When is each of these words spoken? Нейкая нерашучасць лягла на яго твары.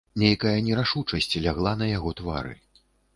Нейкая 0.19 0.53
нерашучасць 0.69 1.29
лягла 1.47 1.73
на 1.83 1.91
яго 1.91 2.15
твары. 2.23 2.57